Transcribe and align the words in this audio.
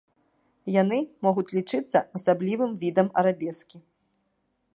Яны 0.75 0.97
могуць 1.27 1.53
лічыцца 1.57 1.99
асаблівым 2.21 2.71
відам 2.85 3.07
арабескі. 3.25 3.77